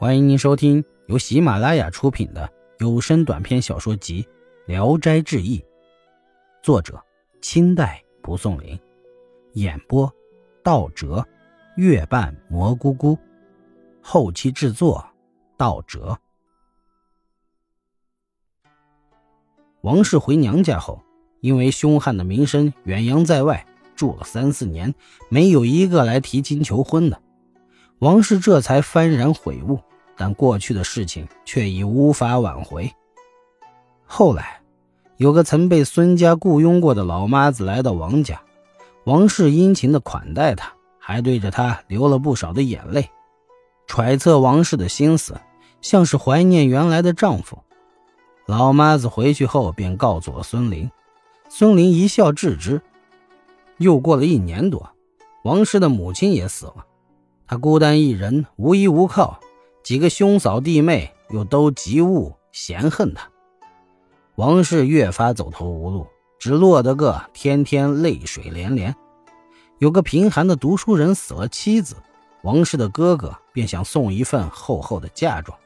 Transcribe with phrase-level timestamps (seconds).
[0.00, 4.22] 欢迎您收听由喜马拉雅出品的有声短篇小说集
[4.64, 5.58] 《聊斋志异》，
[6.62, 6.98] 作者
[7.42, 8.80] 清代蒲松龄，
[9.52, 10.10] 演播
[10.64, 11.22] 道哲、
[11.76, 13.18] 月半蘑菇菇，
[14.00, 15.06] 后期制作
[15.58, 16.18] 道哲。
[19.82, 21.02] 王氏回娘家后，
[21.40, 24.94] 因为凶悍的名声远扬在外，住了三四年，
[25.28, 27.20] 没有一个来提亲求婚的。
[27.98, 29.78] 王氏这才幡然悔悟。
[30.20, 32.92] 但过去的事情却已无法挽回。
[34.04, 34.60] 后来，
[35.16, 38.38] 有个曾被孙家雇佣过的老妈子来到王家，
[39.04, 43.08] 王氏殷勤地款待她，还对着她流了不少的眼泪。
[43.86, 45.40] 揣测王氏的心思，
[45.80, 47.58] 像是怀念原来的丈夫。
[48.44, 50.90] 老妈子回去后便告诉了孙林，
[51.48, 52.82] 孙林一笑置之。
[53.78, 54.90] 又过了一年多，
[55.44, 56.84] 王氏的母亲也死了，
[57.46, 59.40] 她孤单一人，无依无靠。
[59.82, 63.28] 几个兄嫂弟妹又都极恶嫌恨他，
[64.36, 66.06] 王氏越发走投无路，
[66.38, 68.94] 只落得个天天泪水连连。
[69.78, 71.96] 有个贫寒的读书人死了妻子，
[72.42, 75.58] 王氏的哥哥便想送一份厚厚的嫁妆，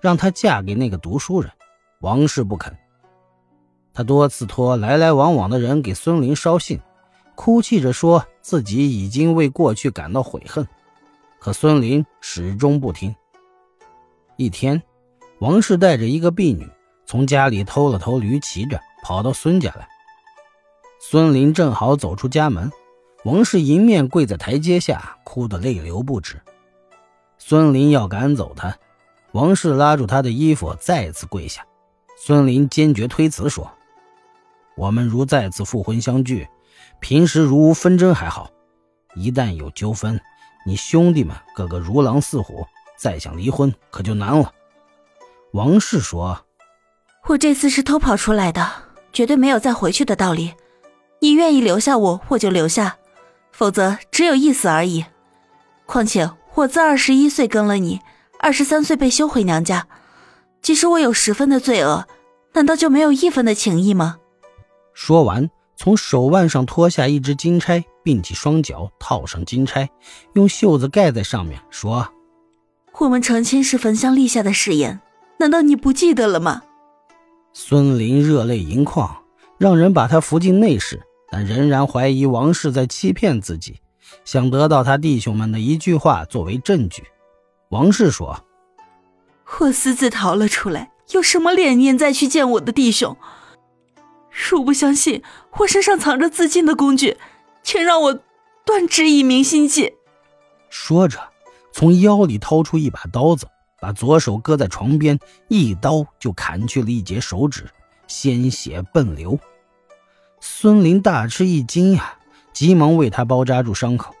[0.00, 1.50] 让她嫁给那个读书人。
[2.00, 2.76] 王氏不肯，
[3.94, 6.80] 他多次托来来往往的人给孙林捎信，
[7.34, 10.66] 哭泣着说自己已经为过去感到悔恨，
[11.38, 13.14] 可孙林始终不听。
[14.42, 14.82] 一天，
[15.38, 16.68] 王氏带着一个婢女
[17.06, 19.86] 从家里偷了头驴，骑着跑到孙家来。
[21.00, 22.68] 孙林正好走出家门，
[23.24, 26.42] 王氏迎面跪在台阶下，哭得泪流不止。
[27.38, 28.76] 孙林要赶走他，
[29.30, 31.64] 王氏拉住他的衣服，再次跪下。
[32.16, 33.70] 孙林坚决推辞说
[34.76, 36.48] ：“我们如再次复婚相聚，
[36.98, 38.50] 平时如无纷争还好；
[39.14, 40.20] 一旦有纠纷，
[40.66, 42.66] 你兄弟们个个如狼似虎。”
[43.02, 44.52] 再想离婚可就难了。
[45.54, 46.44] 王氏说
[47.26, 48.64] ：“我这次是偷跑出来的，
[49.12, 50.54] 绝对没有再回去的道理。
[51.20, 52.92] 你愿意留下我，我就留下；
[53.50, 55.04] 否则只有一死而已。
[55.84, 58.00] 况且我自二十一岁跟了你，
[58.38, 59.88] 二十三岁被休回娘家，
[60.62, 62.06] 即使我有十分的罪恶，
[62.52, 64.18] 难道就没有一分的情义吗？”
[64.94, 69.90] 说完，从手腕上脱下一只金钗，并起双脚，套上金钗，
[70.34, 72.08] 用袖子盖在上面，说。
[72.98, 75.00] 我们成亲时焚香立下的誓言，
[75.38, 76.62] 难道你不记得了吗？
[77.52, 79.24] 孙林热泪盈眶，
[79.58, 83.80] 让人把他扶进内室，但仍然怀疑王氏在欺骗自己，
[84.24, 87.02] 想得到他弟兄们的一句话作为证据。
[87.70, 88.44] 王氏说
[89.58, 93.16] ：“我私自逃了出来，有什么脸面再去见我的弟兄？
[94.30, 95.22] 如不相信
[95.58, 97.16] 我身上藏着自尽的工具，
[97.62, 98.20] 请让我
[98.64, 99.94] 断指以明心计。”
[100.70, 101.31] 说着。
[101.72, 103.46] 从腰里掏出一把刀子，
[103.80, 105.18] 把左手搁在床边，
[105.48, 107.66] 一刀就砍去了一截手指，
[108.06, 109.38] 鲜血迸流。
[110.40, 112.16] 孙林大吃一惊呀，
[112.52, 114.14] 急忙为他包扎住伤口。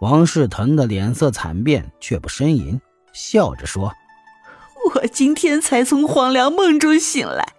[0.00, 2.80] 王氏疼得脸色惨变，却不呻吟，
[3.12, 3.92] 笑着说
[4.94, 7.54] ：“我今天才从黄粱梦中醒来，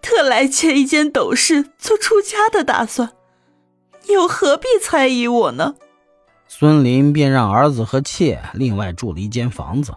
[0.00, 3.12] 特来借一间斗室做出家的打算，
[4.08, 5.74] 你又何必猜疑我呢？”
[6.46, 9.94] 孙林便让儿子和妾另外住了一间房子，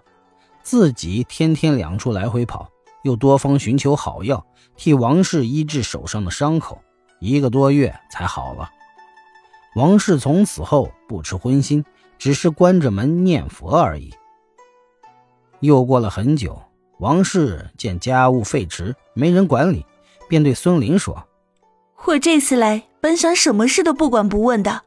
[0.64, 2.70] 自己天天两处来回跑，
[3.04, 4.44] 又多方寻求好药，
[4.76, 6.82] 替王氏医治手上的伤口，
[7.20, 8.70] 一个多月才好了。
[9.76, 11.84] 王氏从此后不吃荤腥，
[12.18, 14.12] 只是关着门念佛而已。
[15.60, 16.60] 又过了很久，
[16.98, 19.86] 王氏见家务废弛，没人管理，
[20.28, 21.28] 便对孙林说
[22.06, 24.82] ：“我这次来本想什么事都不管不问的。”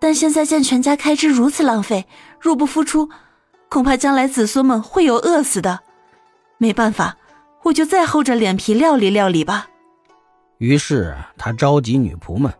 [0.00, 2.06] 但现在见全家开支如此浪费，
[2.40, 3.08] 入不敷出，
[3.68, 5.80] 恐怕将来子孙们会有饿死的。
[6.56, 7.16] 没办法，
[7.64, 9.68] 我就再厚着脸皮料理料理吧。
[10.58, 12.52] 于是他召集女仆们，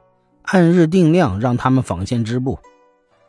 [0.42, 2.58] 按日定量让他们纺线织布。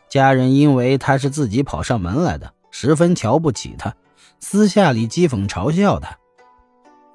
[0.07, 3.93] 家人因为他是自己跑上门来的，十分瞧不起他，
[4.39, 6.17] 私下里讥讽嘲笑他。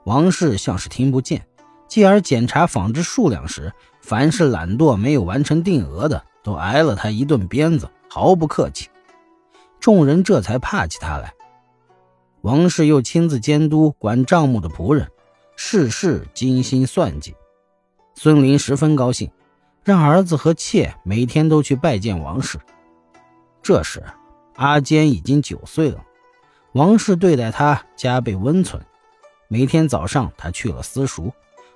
[0.05, 1.47] 王氏像是听不见，
[1.89, 6.25] 继而检查纺织数量时，凡是懒惰没有完成定额的。
[6.45, 8.89] 都挨了他一顿鞭子，毫不客气。
[9.81, 11.35] 众人这才怕起他来。
[12.43, 15.11] 王氏又亲自监督管账目的仆人，
[15.57, 17.35] 事事精心算计。
[18.15, 19.31] 孙林十分高兴，
[19.83, 22.59] 让儿子和妾每天都去拜见王氏。
[23.63, 24.05] 这时，
[24.57, 26.05] 阿坚已经九岁了。
[26.73, 28.85] 王氏对待他加倍温存。
[29.49, 31.33] 每天早上他去了私塾，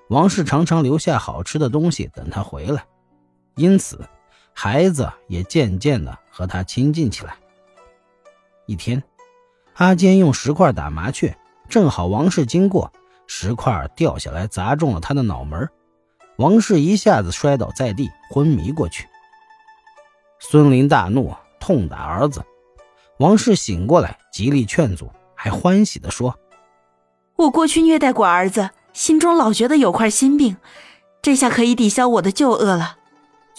[0.08, 2.84] 王氏常常留下好吃的东西等他回来，
[3.56, 4.06] 因此。
[4.60, 7.36] 孩子也渐渐的和他亲近起来。
[8.66, 9.00] 一天，
[9.74, 11.38] 阿坚用石块打麻雀，
[11.68, 12.92] 正好王氏经过，
[13.28, 15.68] 石块掉下来砸中了他的脑门，
[16.38, 19.06] 王氏一下子摔倒在地，昏迷过去。
[20.40, 22.44] 孙林大怒，痛打儿子。
[23.18, 26.36] 王氏醒过来，极力劝阻，还欢喜地说
[27.38, 30.56] ：“我过去虐待过儿子，心中老觉得有块心病，
[31.22, 32.96] 这下可以抵消我的旧恶了。”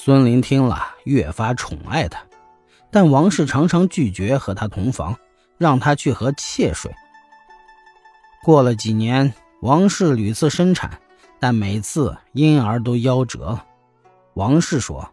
[0.02, 2.22] 孙林听了，越发宠爱他，
[2.90, 5.14] 但王氏常常拒绝和他同房，
[5.58, 6.90] 让他去和妾睡。
[8.42, 10.90] 过了几年，王氏屡次生产，
[11.38, 13.66] 但每次婴儿都夭折了。
[14.36, 15.12] 王氏说：“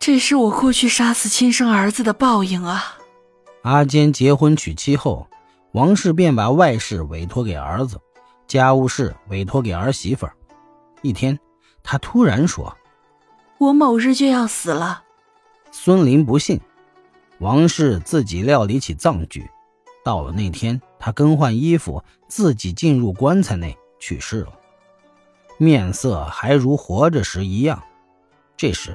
[0.00, 2.96] 这是我过去杀死亲生儿子的报应啊！”
[3.62, 5.28] 阿坚结婚娶妻后，
[5.70, 7.96] 王氏便把外事委托给儿子，
[8.48, 10.28] 家务事委托给儿媳妇。
[11.02, 11.38] 一天，
[11.84, 12.76] 他突然说。
[13.58, 15.02] 我某日就要死了，
[15.70, 16.60] 孙林不信。
[17.38, 19.48] 王氏自己料理起葬具，
[20.04, 24.52] 到了那天，他更换衣服，自己进入棺材内去世了，
[25.58, 27.82] 面色还如活着时一样。
[28.56, 28.94] 这时，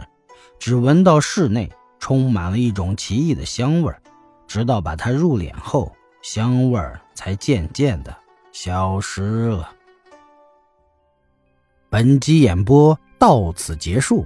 [0.60, 3.94] 只闻到室内充满了一种奇异的香味
[4.48, 5.92] 直到把他入殓后，
[6.22, 6.80] 香味
[7.16, 8.16] 才渐渐的
[8.52, 9.72] 消失了。
[11.90, 14.26] 本集演播到此结束。